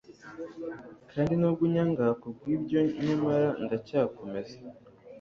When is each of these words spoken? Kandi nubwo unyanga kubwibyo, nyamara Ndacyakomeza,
Kandi 1.11 1.33
nubwo 1.35 1.61
unyanga 1.67 2.05
kubwibyo, 2.21 2.79
nyamara 3.05 3.47
Ndacyakomeza, 3.63 4.57